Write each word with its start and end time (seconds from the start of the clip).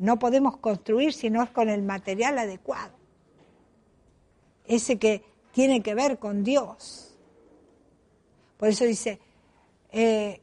no 0.00 0.18
podemos 0.18 0.56
construir 0.56 1.12
si 1.12 1.28
no 1.28 1.42
es 1.42 1.50
con 1.50 1.68
el 1.68 1.82
material 1.82 2.38
adecuado. 2.38 2.94
Ese 4.64 4.98
que 4.98 5.22
tiene 5.52 5.82
que 5.82 5.94
ver 5.94 6.18
con 6.18 6.42
Dios. 6.42 7.14
Por 8.56 8.68
eso 8.68 8.84
dice, 8.84 9.20
eh, 9.92 10.40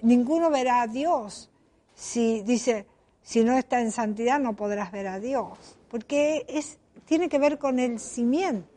ninguno 0.00 0.50
verá 0.50 0.82
a 0.82 0.86
Dios 0.86 1.50
si 1.94 2.42
dice, 2.42 2.86
si 3.22 3.44
no 3.44 3.58
está 3.58 3.80
en 3.80 3.92
santidad 3.92 4.40
no 4.40 4.54
podrás 4.54 4.90
ver 4.90 5.06
a 5.06 5.20
Dios, 5.20 5.76
porque 5.90 6.46
es, 6.48 6.78
tiene 7.04 7.28
que 7.28 7.38
ver 7.38 7.58
con 7.58 7.78
el 7.78 8.00
cimiento, 8.00 8.68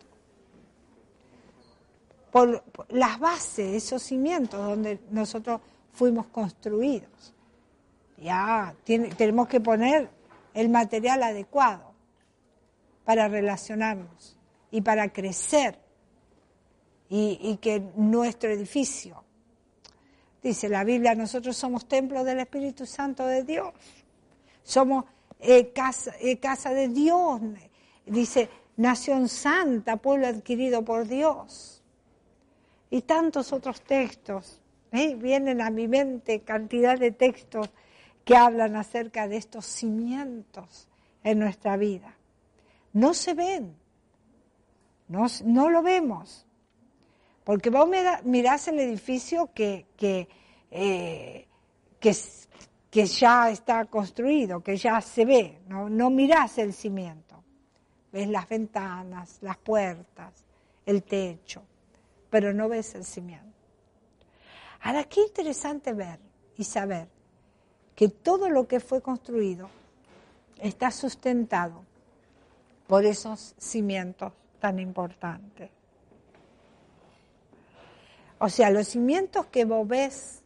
por, 2.31 2.65
las 2.89 3.17
bases, 3.17 3.83
esos 3.83 4.03
cimientos 4.03 4.59
donde 4.59 4.99
nosotros 5.09 5.61
fuimos 5.93 6.27
construidos. 6.27 7.34
Ya 8.17 8.75
tenemos 8.85 9.47
que 9.47 9.59
poner 9.59 10.09
el 10.53 10.69
material 10.69 11.23
adecuado 11.23 11.93
para 13.03 13.27
relacionarnos 13.27 14.37
y 14.71 14.81
para 14.81 15.11
crecer 15.11 15.79
y 17.09 17.57
que 17.61 17.79
nuestro 17.95 18.49
edificio 18.49 19.25
Dice 20.45 20.69
la 20.69 20.83
Biblia, 20.83 21.15
nosotros 21.15 21.57
somos 21.57 21.87
templo 21.87 22.23
del 22.23 22.39
Espíritu 22.39 22.85
Santo 22.85 23.25
de 23.25 23.41
Dios. 23.41 23.73
Somos 24.61 25.05
eh, 25.39 25.71
casa, 25.73 26.13
eh, 26.21 26.37
casa 26.37 26.69
de 26.69 26.87
Dios. 26.87 27.41
Dice, 28.05 28.47
nación 28.77 29.27
santa, 29.27 29.97
pueblo 29.97 30.27
adquirido 30.27 30.85
por 30.85 31.07
Dios. 31.07 31.81
Y 32.91 33.01
tantos 33.01 33.53
otros 33.53 33.81
textos. 33.81 34.61
¿eh? 34.91 35.15
Vienen 35.15 35.61
a 35.61 35.71
mi 35.71 35.87
mente 35.87 36.41
cantidad 36.41 36.99
de 36.99 37.09
textos 37.09 37.71
que 38.25 38.35
hablan 38.35 38.75
acerca 38.75 39.27
de 39.27 39.37
estos 39.37 39.65
cimientos 39.65 40.89
en 41.23 41.39
nuestra 41.39 41.77
vida. 41.77 42.13
No 42.91 43.13
se 43.13 43.35
ven, 43.35 43.77
no, 45.07 45.27
no 45.45 45.69
lo 45.69 45.83
vemos, 45.83 46.45
porque 47.43 47.69
vos 47.69 47.87
mirás 48.23 48.67
el 48.67 48.79
edificio 48.79 49.51
que, 49.53 49.85
que, 49.95 50.27
eh, 50.71 51.47
que, 51.99 53.05
ya 53.05 53.51
está 53.51 53.85
construido, 53.85 54.61
que 54.61 54.75
ya 54.75 54.99
se 55.01 55.25
ve, 55.25 55.59
no, 55.67 55.87
no 55.87 56.09
mirás 56.09 56.57
el 56.57 56.73
cimiento. 56.73 57.43
Ves 58.11 58.27
las 58.29 58.49
ventanas, 58.49 59.37
las 59.41 59.57
puertas, 59.57 60.45
el 60.85 61.03
techo, 61.03 61.61
pero 62.29 62.53
no 62.53 62.69
ves 62.69 62.95
el 62.95 63.03
cimiento. 63.03 63.45
Ahora, 64.81 65.03
qué 65.03 65.21
interesante 65.21 65.93
ver 65.93 66.19
y 66.57 66.63
saber 66.63 67.14
que 67.95 68.09
todo 68.09 68.49
lo 68.49 68.67
que 68.67 68.79
fue 68.79 69.01
construido 69.01 69.69
está 70.59 70.91
sustentado 70.91 71.83
por 72.87 73.05
esos 73.05 73.55
cimientos 73.57 74.33
tan 74.59 74.79
importantes. 74.79 75.69
O 78.39 78.49
sea, 78.49 78.69
los 78.69 78.89
cimientos 78.89 79.45
que 79.47 79.65
vos 79.65 79.87
ves 79.87 80.43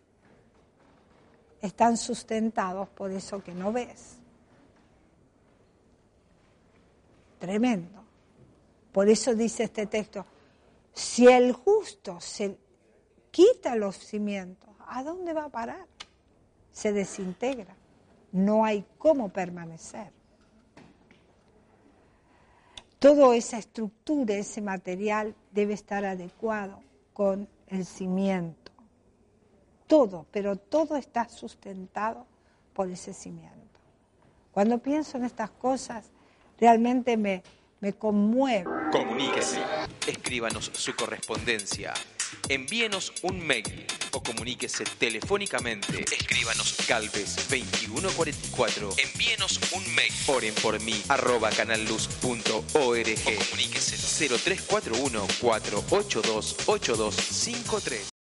están 1.62 1.98
sustentados 1.98 2.88
por 2.90 3.12
eso 3.12 3.44
que 3.44 3.54
no 3.54 3.74
ves. 3.74 4.18
Tremendo. 7.40 8.04
Por 8.92 9.10
eso 9.10 9.34
dice 9.34 9.64
este 9.64 9.86
texto, 9.88 10.26
si 10.94 11.28
el 11.28 11.54
justo 11.54 12.20
se 12.20 12.58
quita 13.32 13.76
los 13.76 13.96
cimientos, 13.98 14.70
¿a 14.88 15.04
dónde 15.04 15.34
va 15.34 15.46
a 15.46 15.50
parar? 15.50 15.88
Se 16.80 16.94
desintegra. 16.94 17.76
No 18.32 18.64
hay 18.64 18.86
cómo 18.98 19.28
permanecer. 19.28 20.14
Toda 23.00 23.36
esa 23.36 23.58
estructura, 23.58 24.36
ese 24.36 24.62
material 24.62 25.36
debe 25.52 25.74
estar 25.74 26.06
adecuado 26.06 26.80
con 27.12 27.50
el 27.68 27.86
cimiento. 27.86 28.72
Todo, 29.88 30.26
pero 30.32 30.56
todo 30.56 30.96
está 30.96 31.28
sustentado 31.28 32.26
por 32.74 32.90
ese 32.90 33.14
cimiento. 33.14 33.58
Cuando 34.54 34.78
pienso 34.78 35.18
en 35.18 35.26
estas 35.26 35.50
cosas, 35.50 36.06
realmente 36.58 37.18
me, 37.18 37.44
me 37.82 37.92
conmueve. 37.92 38.70
Comuníquese, 38.90 39.60
escríbanos 40.08 40.72
su 40.74 40.96
correspondencia, 40.96 41.94
envíenos 42.50 43.14
un 43.22 43.40
mail 43.46 43.64
o 44.12 44.22
comuníquese 44.22 44.84
telefónicamente. 44.98 46.04
Escríbanos 46.12 46.76
Calves 46.88 47.36
2144. 47.50 48.90
Envíenos 48.98 49.60
un 49.72 49.96
mail. 49.96 50.12
Oren 50.28 50.56
por 50.56 50.80
mí 50.82 51.02
arroba 51.08 51.50
canalluz.org. 51.52 52.58
O 52.66 53.46
comuníquese 53.46 54.28
0341 54.28 55.28
482 55.40 56.56
8253. 56.66 58.19